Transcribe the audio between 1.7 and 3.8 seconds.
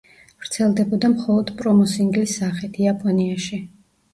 სინგლის სახით, იაპონიაში.